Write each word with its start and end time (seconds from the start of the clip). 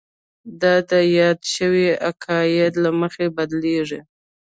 دا 0.61 0.75
د 0.89 0.91
یادې 1.17 1.45
شوې 1.55 1.87
قاعدې 2.23 2.67
له 2.83 2.89
مخې 3.01 3.25
بدلیږي. 3.37 3.99